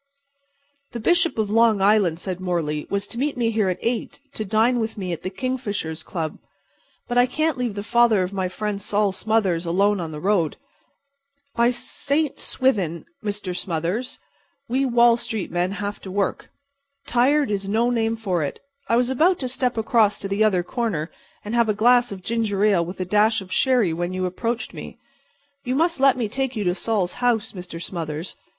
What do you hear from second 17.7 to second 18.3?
name